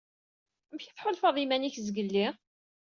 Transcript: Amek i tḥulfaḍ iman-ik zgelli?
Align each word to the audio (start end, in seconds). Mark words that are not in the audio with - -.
Amek 0.71 0.85
i 0.87 0.91
tḥulfaḍ 0.93 1.35
iman-ik 1.43 1.75
zgelli? 1.87 2.27